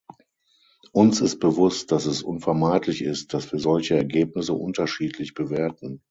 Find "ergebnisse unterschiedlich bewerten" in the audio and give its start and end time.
3.97-5.99